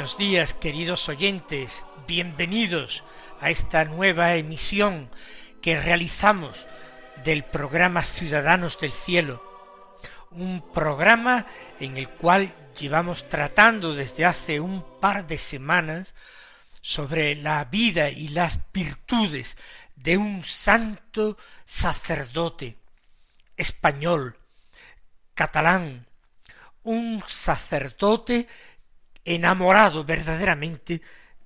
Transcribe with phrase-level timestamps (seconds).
[0.00, 3.04] Buenos días, queridos oyentes, bienvenidos
[3.38, 5.10] a esta nueva emisión
[5.60, 6.66] que realizamos
[7.22, 9.44] del programa Ciudadanos del Cielo,
[10.30, 11.44] un programa
[11.80, 16.14] en el cual llevamos tratando desde hace un par de semanas
[16.80, 19.58] sobre la vida y las virtudes
[19.96, 22.78] de un santo sacerdote
[23.58, 24.38] español,
[25.34, 26.06] catalán,
[26.84, 28.48] un sacerdote
[29.34, 31.00] enamorado verdaderamente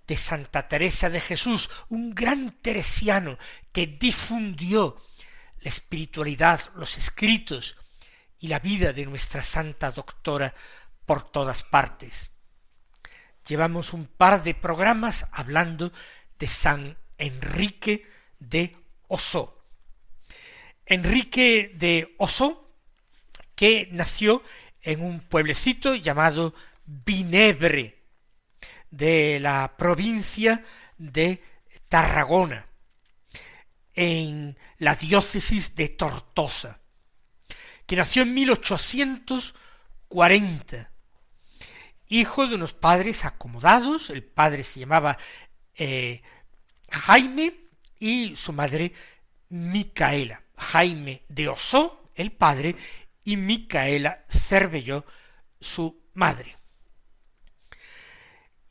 [0.06, 3.38] de Santa Teresa de Jesús, un gran teresiano
[3.72, 5.00] que difundió
[5.60, 7.76] la espiritualidad, los escritos
[8.38, 10.54] y la vida de nuestra santa doctora
[11.06, 12.30] por todas partes.
[13.46, 15.92] Llevamos un par de programas hablando
[16.38, 18.06] de San Enrique
[18.38, 18.76] de
[19.08, 19.64] Oso.
[20.86, 22.70] Enrique de Oso,
[23.54, 24.42] que nació
[24.82, 26.54] en un pueblecito llamado
[26.86, 28.02] Vinebre,
[28.90, 30.64] de la provincia
[30.98, 31.42] de
[31.88, 32.68] Tarragona,
[33.94, 36.80] en la diócesis de Tortosa,
[37.86, 40.92] que nació en 1840,
[42.08, 45.16] hijo de unos padres acomodados, el padre se llamaba
[45.74, 46.20] eh,
[46.90, 48.92] Jaime y su madre
[49.48, 52.76] Micaela, Jaime de Osó, el padre,
[53.24, 55.04] y Micaela Cervelló,
[55.60, 56.58] su madre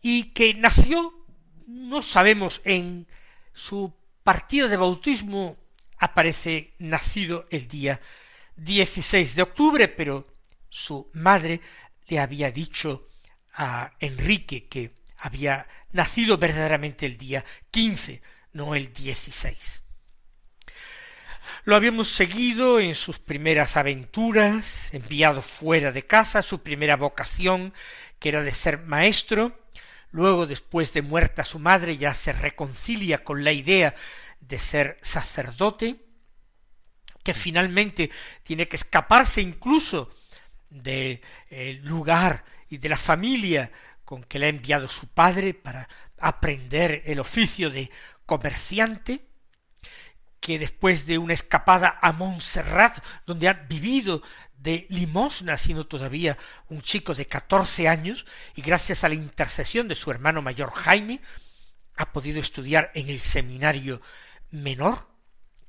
[0.04, 1.26] y que nació,
[1.66, 3.08] no sabemos, en
[3.54, 5.58] su partida de bautismo
[5.98, 8.02] aparece nacido el día
[8.58, 10.28] 16 de octubre, pero
[10.68, 11.62] su madre
[12.08, 13.08] le había dicho
[13.54, 18.22] a Enrique que había nacido verdaderamente el día 15,
[18.52, 19.84] no el 16.
[21.64, 27.74] Lo habíamos seguido en sus primeras aventuras, enviado fuera de casa, su primera vocación,
[28.20, 29.63] que era de ser maestro,
[30.14, 33.96] Luego, después de muerta su madre, ya se reconcilia con la idea
[34.40, 36.06] de ser sacerdote,
[37.24, 38.12] que finalmente
[38.44, 40.12] tiene que escaparse incluso
[40.70, 41.20] del
[41.84, 43.72] lugar y de la familia
[44.06, 47.90] con que le ha enviado su padre para aprender el oficio de
[48.28, 49.28] comerciante,
[50.40, 54.22] que después de una escapada a Montserrat, donde ha vivido
[54.64, 56.38] de limosna, siendo todavía
[56.70, 58.26] un chico de catorce años,
[58.56, 61.20] y gracias a la intercesión de su hermano mayor Jaime,
[61.98, 64.02] ha podido estudiar en el seminario
[64.52, 65.10] menor,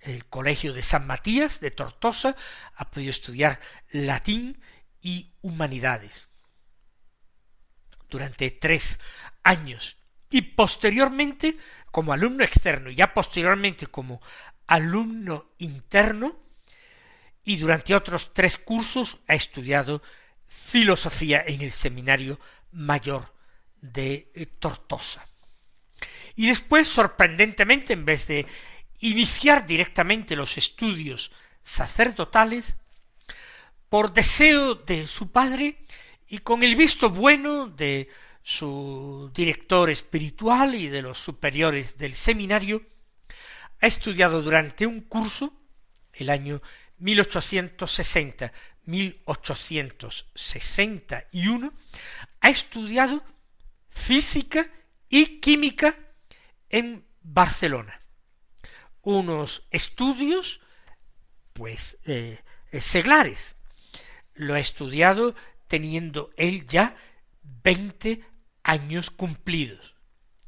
[0.01, 2.37] el colegio de San Matías de Tortosa,
[2.77, 3.59] ha podido estudiar
[3.91, 4.61] latín
[5.01, 6.29] y humanidades
[8.09, 9.01] durante tres
[9.43, 9.97] años.
[10.31, 11.57] Y posteriormente
[11.91, 14.21] como alumno externo y ya posteriormente como
[14.67, 16.44] alumno interno
[17.45, 20.03] y durante otros tres cursos ha estudiado
[20.47, 22.39] filosofía en el seminario
[22.73, 23.33] mayor
[23.81, 25.27] de eh, Tortosa.
[26.37, 28.47] Y después, sorprendentemente, en vez de
[29.01, 31.31] iniciar directamente los estudios
[31.63, 32.77] sacerdotales,
[33.89, 35.79] por deseo de su padre
[36.27, 38.09] y con el visto bueno de
[38.43, 42.83] su director espiritual y de los superiores del seminario,
[43.81, 45.53] ha estudiado durante un curso,
[46.13, 46.61] el año
[46.99, 48.53] 1860,
[48.85, 51.73] 1861,
[52.41, 53.25] ha estudiado
[53.89, 54.71] física
[55.09, 55.99] y química
[56.69, 58.03] en Barcelona.
[59.03, 60.61] Unos estudios,
[61.53, 62.43] pues, eh,
[62.81, 63.57] seglares.
[64.35, 65.35] Lo ha estudiado
[65.69, 66.97] teniendo él ya
[67.63, 68.25] veinte
[68.63, 69.95] años cumplidos.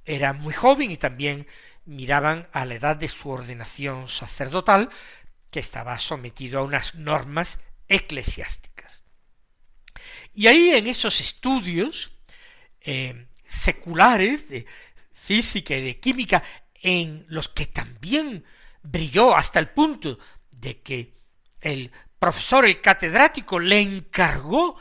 [0.05, 1.47] Era muy joven y también
[1.85, 4.91] miraban a la edad de su ordenación sacerdotal,
[5.51, 7.59] que estaba sometido a unas normas
[7.89, 9.05] eclesiásticas.
[10.35, 12.13] Y ahí en esos estudios
[12.81, 14.67] eh, seculares de
[15.13, 16.43] física y de química,
[16.75, 18.45] en los que también
[18.83, 20.19] brilló hasta el punto
[20.51, 21.13] de que
[21.61, 24.79] el profesor, el catedrático, le encargó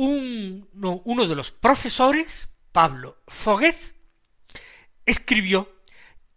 [0.00, 3.96] uno de los profesores, Pablo Foguez,
[5.04, 5.74] escribió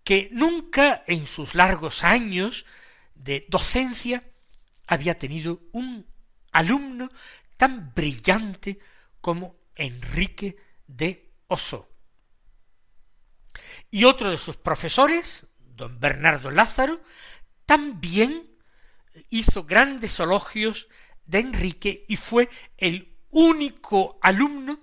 [0.04, 2.66] que nunca en sus largos años
[3.14, 4.24] de docencia
[4.88, 6.08] había tenido un
[6.52, 7.12] alumno
[7.56, 8.80] tan brillante
[9.22, 10.58] como Enrique
[10.88, 11.88] de Oso.
[13.92, 17.04] Y otro de sus profesores, don Bernardo Lázaro,
[17.68, 18.50] también
[19.30, 20.88] hizo grandes elogios
[21.26, 24.80] de Enrique y fue el único alumno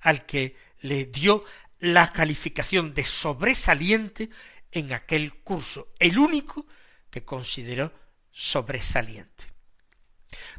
[0.00, 1.44] al que le dio
[1.78, 4.30] la calificación de sobresaliente
[4.70, 6.66] en aquel curso, el único
[7.10, 7.92] que consideró
[8.30, 9.52] sobresaliente.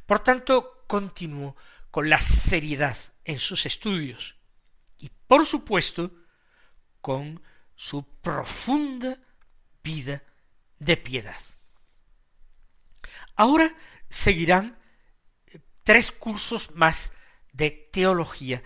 [0.05, 1.55] Por tanto, continuó
[1.89, 4.35] con la seriedad en sus estudios
[4.99, 6.11] y, por supuesto,
[7.01, 7.41] con
[7.75, 9.17] su profunda
[9.83, 10.23] vida
[10.79, 11.39] de piedad.
[13.35, 13.75] Ahora
[14.09, 14.77] seguirán
[15.83, 17.12] tres cursos más
[17.51, 18.62] de teología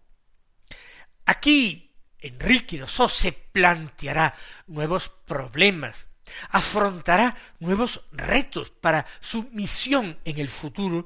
[1.26, 4.36] aquí Enrique Dosó se planteará
[4.68, 6.08] nuevos problemas,
[6.50, 11.06] afrontará nuevos retos para su misión en el futuro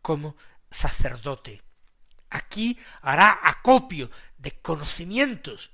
[0.00, 0.36] como
[0.70, 1.62] sacerdote.
[2.30, 5.70] Aquí hará acopio de conocimientos,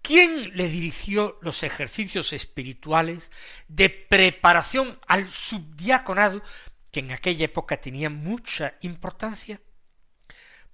[0.00, 3.30] ¿Quién le dirigió los ejercicios espirituales
[3.68, 6.42] de preparación al subdiaconado,
[6.90, 9.60] que en aquella época tenía mucha importancia?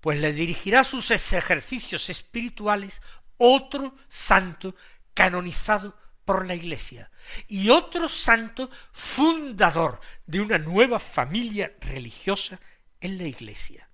[0.06, 3.02] Pues le dirigirá sus ejercicios espirituales
[3.38, 4.76] otro santo
[5.14, 7.10] canonizado por la Iglesia
[7.48, 12.60] y otro santo fundador de una nueva familia religiosa
[13.00, 13.90] en la Iglesia.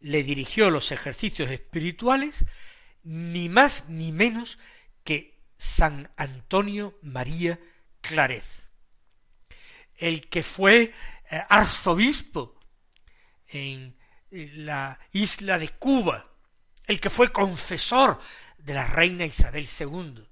[0.00, 2.44] Le dirigió los ejercicios espirituales
[3.02, 4.58] ni más ni menos
[5.04, 7.58] que San Antonio María
[8.02, 8.44] Claret,
[9.96, 10.92] el que fue
[11.30, 12.60] eh, arzobispo
[13.46, 13.97] en
[14.30, 16.26] la isla de Cuba,
[16.86, 18.20] el que fue confesor
[18.58, 20.26] de la reina Isabel II,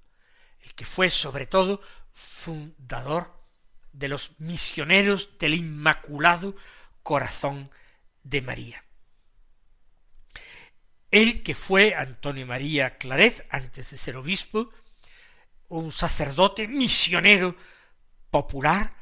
[0.62, 1.81] el que fue sobre todo
[2.12, 3.33] fundador
[3.93, 6.57] de los misioneros del Inmaculado
[7.03, 7.71] Corazón
[8.23, 8.85] de María.
[11.11, 14.71] El que fue Antonio María Claret, antes de ser obispo,
[15.69, 17.57] un sacerdote misionero
[18.31, 18.95] popular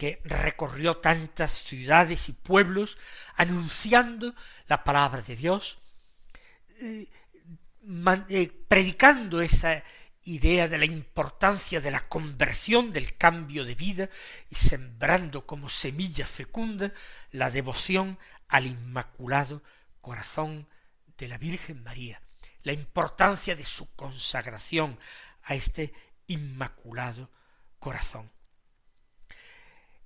[0.00, 2.96] que recorrió tantas ciudades y pueblos
[3.36, 4.34] anunciando
[4.66, 5.76] la palabra de Dios,
[6.80, 7.06] eh,
[8.30, 9.84] eh, predicando esa
[10.22, 14.08] idea de la importancia de la conversión, del cambio de vida
[14.48, 16.94] y sembrando como semilla fecunda
[17.30, 19.62] la devoción al Inmaculado
[20.00, 20.66] Corazón
[21.18, 22.22] de la Virgen María,
[22.62, 24.98] la importancia de su consagración
[25.42, 25.92] a este
[26.26, 27.28] Inmaculado
[27.78, 28.30] Corazón.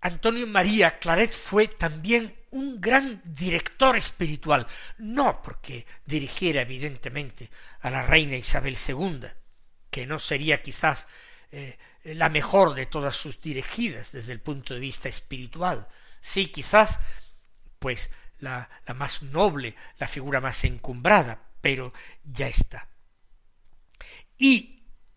[0.05, 4.67] Antonio María Claret fue también un gran director espiritual,
[4.99, 7.49] no porque dirigiera evidentemente
[7.81, 9.23] a la reina Isabel II,
[9.91, 11.07] que no sería quizás
[11.53, 15.89] eh, la mejor de todas sus dirigidas desde el punto de vista espiritual,
[16.21, 16.99] sí quizás
[17.79, 21.95] pues la, la más noble, la figura más encumbrada, pero
[22.25, 22.89] ya está.
[24.37, 24.74] Y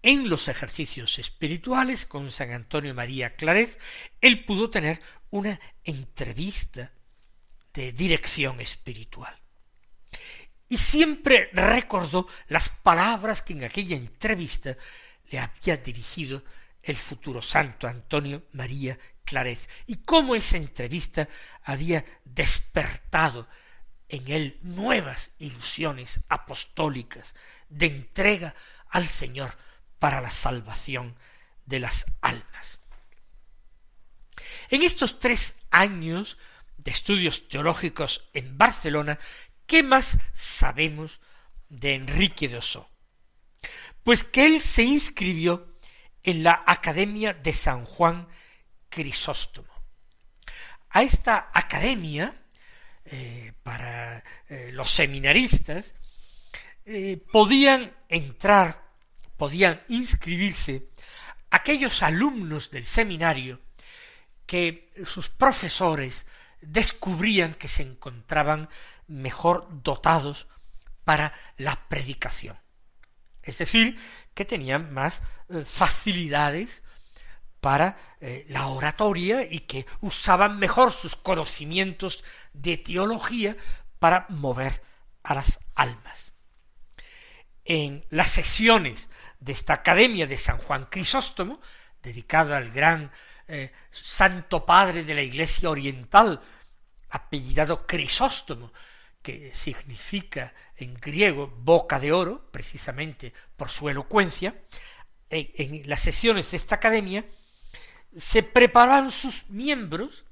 [0.07, 3.77] en los ejercicios espirituales con San Antonio María Claret,
[4.21, 6.93] él pudo tener una entrevista
[7.73, 9.37] de dirección espiritual.
[10.69, 14.77] Y siempre recordó las palabras que en aquella entrevista
[15.29, 16.41] le había dirigido
[16.81, 21.27] el futuro santo Antonio María Claret, y cómo esa entrevista
[21.65, 23.49] había despertado
[24.07, 27.35] en él nuevas ilusiones apostólicas
[27.67, 28.55] de entrega
[28.89, 29.66] al Señor
[29.99, 31.15] para la salvación
[31.65, 32.79] de las almas.
[34.69, 36.37] En estos tres años
[36.77, 39.19] de estudios teológicos en Barcelona,
[39.65, 41.19] ¿qué más sabemos
[41.69, 42.89] de Enrique de Ossó?
[44.03, 45.77] Pues que él se inscribió
[46.23, 48.27] en la Academia de San Juan
[48.89, 49.73] Crisóstomo.
[50.89, 52.33] A esta academia,
[53.05, 55.95] eh, para eh, los seminaristas,
[56.85, 58.86] eh, podían entrar,
[59.37, 60.89] podían inscribirse
[61.49, 63.61] aquellos alumnos del seminario
[64.45, 66.25] que sus profesores
[66.61, 68.69] descubrían que se encontraban
[69.07, 70.47] mejor dotados
[71.03, 72.57] para la predicación.
[73.43, 73.97] Es decir,
[74.33, 76.83] que tenían más eh, facilidades
[77.61, 83.55] para eh, la oratoria y que usaban mejor sus conocimientos de teología
[83.99, 84.83] para mover
[85.23, 86.33] a las almas.
[87.65, 91.59] En las sesiones de esta Academia de San Juan Crisóstomo,
[92.01, 93.11] dedicada al gran
[93.47, 96.41] eh, santo padre de la Iglesia Oriental,
[97.09, 98.71] apellidado Crisóstomo,
[99.21, 104.55] que significa en griego boca de oro, precisamente por su elocuencia,
[105.29, 107.25] en, las sesiones de esta academia
[108.15, 110.25] se preparaban sus miembros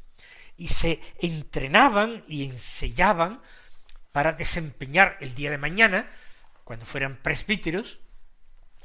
[0.57, 3.41] y se entrenaban y enseñaban
[4.11, 6.09] para desempeñar el día de mañana,
[6.63, 7.99] cuando fueran presbíteros,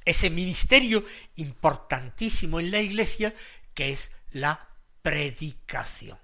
[0.04, 1.04] ese ministerio
[1.36, 3.34] importantísimo en la iglesia
[3.74, 4.68] que es la
[5.02, 6.18] predicación.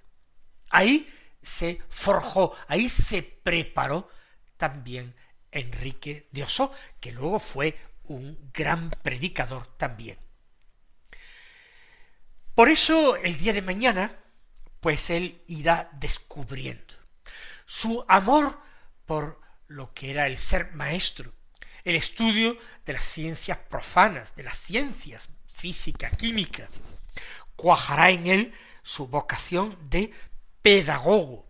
[0.71, 1.09] Ahí
[1.42, 4.11] se forjó, ahí se preparó
[4.56, 5.14] también
[5.52, 10.18] Enrique de Oso, que luego fue un gran predicador también.
[12.54, 14.16] Por eso el día de mañana,
[14.80, 16.95] pues él irá descubriendo
[17.66, 18.61] su amor
[19.04, 21.33] por lo que era el ser maestro,
[21.87, 26.69] el estudio de las ciencias profanas, de las ciencias física, química,
[27.55, 30.12] cuajará en él su vocación de
[30.62, 31.49] pedagogo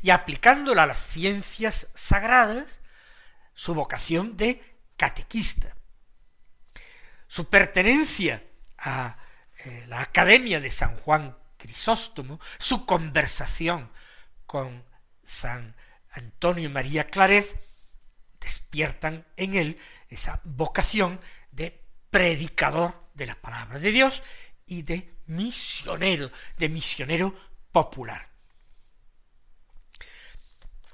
[0.00, 2.80] y aplicándola a las ciencias sagradas,
[3.54, 4.60] su vocación de
[4.96, 5.76] catequista.
[7.28, 8.42] su pertenencia
[8.78, 9.16] a
[9.64, 13.90] eh, la Academia de San Juan Crisóstomo, su conversación
[14.46, 14.84] con
[15.24, 15.74] San
[16.10, 17.71] Antonio María Claret,
[18.42, 21.20] despiertan en él esa vocación
[21.50, 24.22] de predicador de la palabra de Dios
[24.66, 27.34] y de misionero, de misionero
[27.70, 28.28] popular.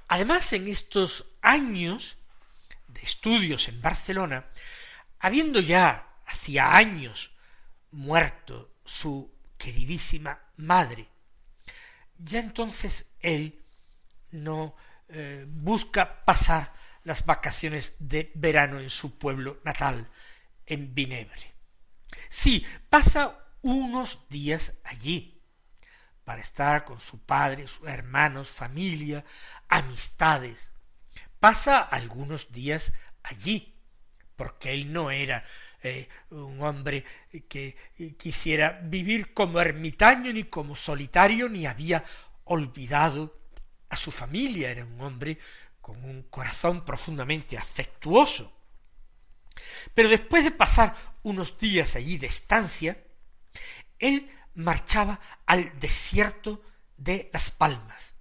[0.09, 2.17] Además, en estos años
[2.87, 4.47] de estudios en Barcelona,
[5.19, 7.33] habiendo ya hacía años
[7.91, 11.09] muerto su queridísima madre,
[12.19, 13.63] ya entonces él
[14.31, 14.75] no
[15.09, 16.73] eh, busca pasar
[17.09, 20.09] las vacaciones de verano en su pueblo natal,
[20.67, 21.55] en Vinebre.
[22.29, 25.43] Sí, pasa unos días allí,
[26.25, 29.25] para estar con su padre, sus hermanos, familia,
[29.69, 30.71] amistades.
[31.41, 33.75] Pasa algunos días allí,
[34.37, 35.43] porque él no era
[35.83, 37.07] eh, un hombre
[37.49, 37.75] que
[38.19, 42.05] quisiera vivir como ermitaño ni como solitario, ni había
[42.45, 43.41] olvidado
[43.89, 45.39] a su familia, era un hombre
[45.89, 48.53] con un corazón profundamente afectuoso.
[49.95, 53.03] Pero después de pasar unos días allí de estancia,
[53.99, 56.63] él marchaba al desierto
[56.99, 58.13] de Las Palmas,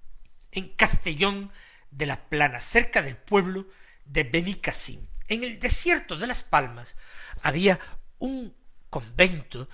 [0.52, 1.52] en Castellón
[1.92, 3.68] de la Plana, cerca del pueblo
[4.06, 5.06] de Benicassim.
[5.28, 6.96] En el desierto de Las Palmas
[7.42, 7.82] había
[8.18, 8.56] un
[8.90, 9.68] convento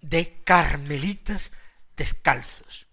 [0.00, 1.52] de carmelitas
[1.96, 2.88] descalzos,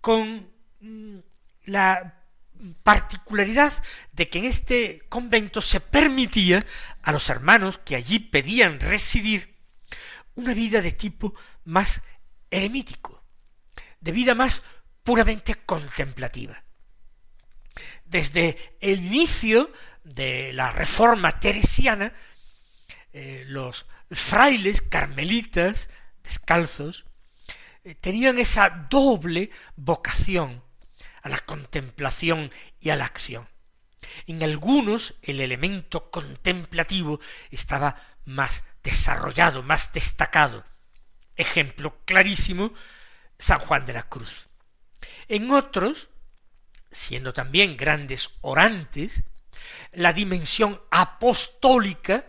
[0.00, 1.18] con mm,
[1.64, 2.21] la
[2.82, 3.72] particularidad
[4.12, 6.60] de que en este convento se permitía
[7.02, 9.56] a los hermanos que allí pedían residir
[10.34, 11.34] una vida de tipo
[11.64, 12.02] más
[12.50, 13.24] eremítico,
[14.00, 14.62] de vida más
[15.02, 16.62] puramente contemplativa.
[18.04, 19.72] Desde el inicio
[20.04, 22.12] de la reforma teresiana,
[23.12, 25.88] eh, los frailes carmelitas
[26.22, 27.06] descalzos
[27.84, 30.62] eh, tenían esa doble vocación
[31.22, 33.48] a la contemplación y a la acción.
[34.26, 40.64] En algunos el elemento contemplativo estaba más desarrollado, más destacado.
[41.36, 42.72] Ejemplo clarísimo,
[43.38, 44.48] San Juan de la Cruz.
[45.28, 46.08] En otros,
[46.90, 49.22] siendo también grandes orantes,
[49.92, 52.26] la dimensión apostólica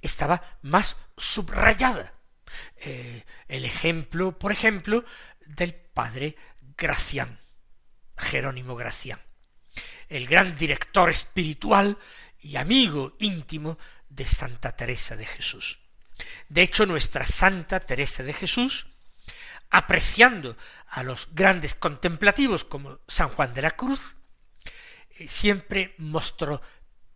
[0.00, 2.14] estaba más subrayada.
[2.76, 5.04] Eh, el ejemplo, por ejemplo,
[5.46, 6.36] del padre
[6.76, 7.41] Gracián.
[8.22, 9.20] Jerónimo Gracián,
[10.08, 11.98] el gran director espiritual
[12.40, 15.78] y amigo íntimo de Santa Teresa de Jesús.
[16.48, 18.86] De hecho, nuestra Santa Teresa de Jesús,
[19.70, 20.56] apreciando
[20.88, 24.16] a los grandes contemplativos como San Juan de la Cruz,
[25.10, 26.60] eh, siempre mostró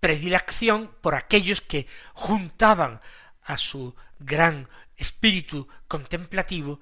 [0.01, 3.01] predilección por aquellos que juntaban
[3.43, 6.81] a su gran espíritu contemplativo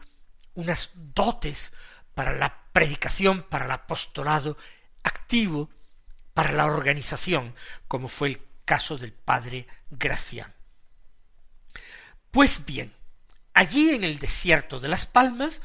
[0.55, 1.73] unas dotes
[2.15, 4.59] para la predicación, para el apostolado
[5.05, 5.71] activo,
[6.35, 7.55] para la organización,
[7.87, 10.53] como fue el caso del padre Gracián.
[12.33, 12.93] Pues bien,
[13.55, 15.63] allí en el desierto de las Palmas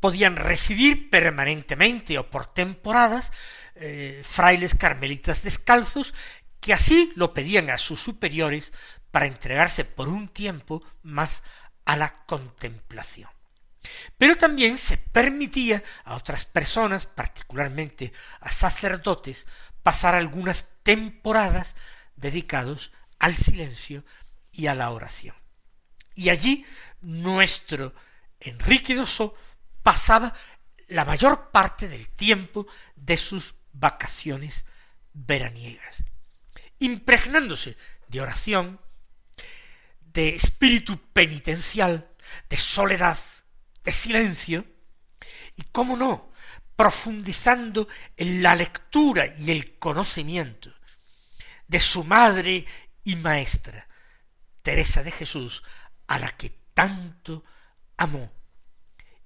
[0.00, 3.30] podían residir permanentemente o por temporadas
[3.74, 6.14] eh, frailes carmelitas descalzos
[6.60, 8.72] que así lo pedían a sus superiores
[9.10, 11.42] para entregarse por un tiempo más
[11.84, 13.33] a la contemplación.
[14.18, 19.46] Pero también se permitía a otras personas, particularmente a sacerdotes,
[19.82, 21.76] pasar algunas temporadas
[22.16, 24.04] dedicados al silencio
[24.52, 25.34] y a la oración.
[26.14, 26.64] Y allí
[27.00, 27.94] nuestro
[28.40, 29.34] Enrique Dosso
[29.82, 30.32] pasaba
[30.88, 34.64] la mayor parte del tiempo de sus vacaciones
[35.12, 36.04] veraniegas,
[36.78, 37.76] impregnándose
[38.08, 38.80] de oración,
[40.00, 42.08] de espíritu penitencial,
[42.48, 43.18] de soledad,
[43.84, 44.64] de silencio,
[45.56, 46.32] y cómo no,
[46.74, 50.74] profundizando en la lectura y el conocimiento
[51.68, 52.64] de su madre
[53.04, 53.86] y maestra,
[54.62, 55.62] Teresa de Jesús,
[56.06, 57.44] a la que tanto
[57.96, 58.32] amó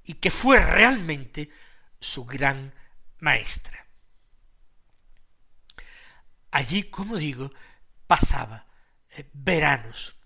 [0.04, 1.50] y que fue realmente
[2.00, 2.74] su gran
[3.20, 3.86] maestra.
[6.50, 7.52] Allí, como digo,
[8.06, 8.66] pasaba
[9.10, 10.16] eh, veranos,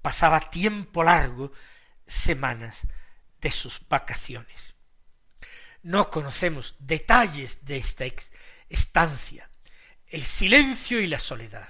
[0.00, 1.52] pasaba tiempo largo,
[2.06, 2.86] semanas,
[3.40, 4.74] de sus vacaciones.
[5.82, 8.04] No conocemos detalles de esta
[8.68, 9.50] estancia,
[10.06, 11.68] el silencio y la soledad.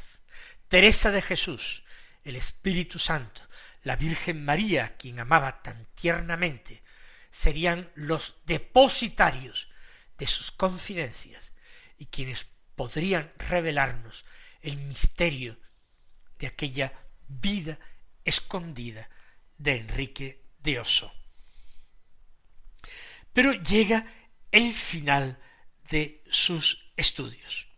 [0.68, 1.82] Teresa de Jesús,
[2.24, 3.42] el Espíritu Santo,
[3.82, 6.82] la Virgen María, quien amaba tan tiernamente,
[7.30, 9.68] serían los depositarios
[10.16, 11.52] de sus confidencias
[11.96, 14.24] y quienes podrían revelarnos
[14.60, 15.58] el misterio
[16.38, 16.92] de aquella
[17.26, 17.78] vida
[18.24, 19.08] escondida
[19.56, 21.12] de Enrique de Oso.
[23.38, 24.04] Pero llega
[24.50, 25.38] el final
[25.92, 27.68] de sus estudios.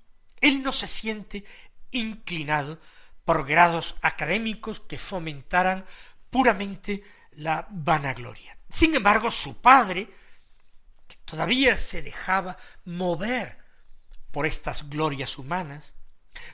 [0.40, 1.44] Él no se siente
[1.90, 2.80] inclinado
[3.26, 5.84] por grados académicos que fomentaran
[6.30, 8.56] puramente la vanagloria.
[8.68, 10.08] Sin embargo, su padre,
[11.26, 13.58] todavía se dejaba mover
[14.32, 15.94] por estas glorias humanas,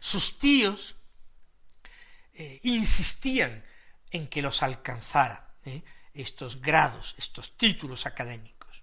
[0.01, 0.97] sus tíos,
[2.35, 3.63] eh, insistían
[4.11, 5.83] en que los alcanzara ¿eh?
[6.15, 8.83] estos grados, estos títulos académicos.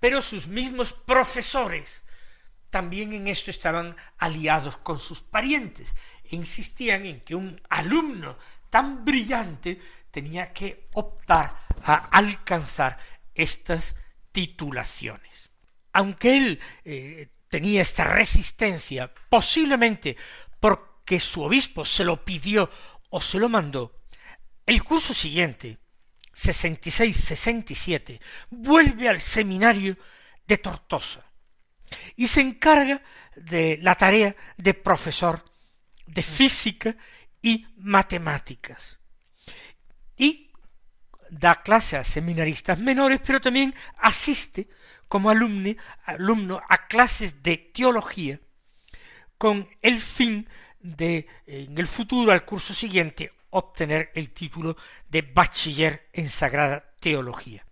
[0.00, 2.04] Pero sus mismos profesores
[2.70, 8.38] también en esto estaban aliados con sus parientes e insistían en que un alumno
[8.70, 9.80] tan brillante
[10.10, 12.98] tenía que optar a alcanzar
[13.34, 13.94] estas
[14.36, 15.48] titulaciones.
[15.94, 20.14] Aunque él eh, tenía esta resistencia, posiblemente
[20.60, 22.70] por que su obispo se lo pidió
[23.08, 24.02] o se lo mandó,
[24.66, 25.78] el curso siguiente,
[26.34, 28.20] 66-67,
[28.50, 29.96] vuelve al seminario
[30.46, 31.24] de Tortosa
[32.14, 33.02] y se encarga
[33.36, 35.42] de la tarea de profesor
[36.04, 36.94] de física
[37.40, 38.98] y matemáticas.
[40.14, 40.45] Y
[41.30, 44.68] da clase a seminaristas menores, pero también asiste
[45.08, 48.40] como alumno a clases de teología
[49.38, 50.48] con el fin
[50.80, 54.76] de en el futuro, al curso siguiente, obtener el título
[55.08, 57.64] de bachiller en Sagrada Teología.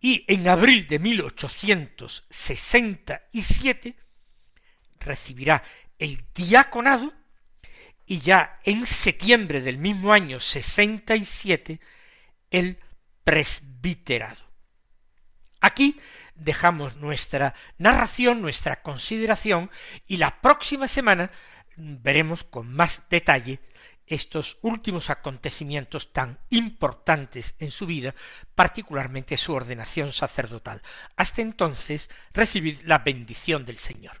[0.00, 3.96] Y en abril de 1867
[4.98, 5.62] recibirá
[5.98, 7.12] el diaconado
[8.06, 11.78] y ya en septiembre del mismo año 67
[12.50, 12.78] el
[13.24, 14.50] presbiterado.
[15.60, 16.00] Aquí
[16.34, 19.70] dejamos nuestra narración, nuestra consideración
[20.06, 21.30] y la próxima semana
[21.76, 23.60] veremos con más detalle
[24.06, 28.14] estos últimos acontecimientos tan importantes en su vida,
[28.56, 30.82] particularmente su ordenación sacerdotal.
[31.16, 34.20] Hasta entonces, recibid la bendición del Señor.